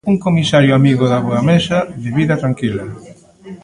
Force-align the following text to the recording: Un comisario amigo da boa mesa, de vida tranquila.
Un 0.11 0.17
comisario 0.25 0.71
amigo 0.79 1.05
da 1.11 1.19
boa 1.27 1.41
mesa, 1.49 1.77
de 2.03 2.09
vida 2.17 2.35
tranquila. 2.41 2.85